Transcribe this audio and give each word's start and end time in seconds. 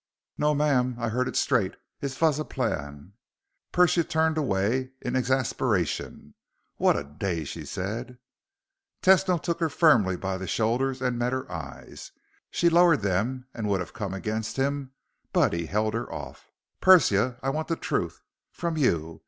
"No, 0.35 0.55
ma'am, 0.55 0.95
I 0.97 1.09
heard 1.09 1.27
it 1.27 1.35
straight. 1.35 1.75
It 2.01 2.11
vas 2.13 2.39
a 2.39 2.43
plan." 2.43 3.13
Persia 3.71 4.03
turned 4.03 4.35
away 4.35 4.93
in 4.99 5.15
exasperation. 5.15 6.33
"What 6.77 6.97
a 6.97 7.03
day!" 7.03 7.43
she 7.43 7.65
said. 7.65 8.17
Tesno 9.03 9.39
took 9.39 9.59
her 9.59 9.69
firmly 9.69 10.17
by 10.17 10.39
the 10.39 10.47
shoulders 10.47 11.03
and 11.03 11.19
met 11.19 11.33
her 11.33 11.51
eyes. 11.51 12.11
She 12.49 12.67
lowered 12.67 13.01
them 13.01 13.45
and 13.53 13.67
would 13.67 13.79
have 13.79 13.93
come 13.93 14.15
against 14.15 14.57
him, 14.57 14.91
but 15.33 15.53
he 15.53 15.67
held 15.67 15.93
her 15.93 16.11
off. 16.11 16.49
"Persia, 16.81 17.37
I 17.43 17.51
want 17.51 17.67
the 17.67 17.75
truth. 17.75 18.21
From 18.49 18.77
you. 18.77 19.19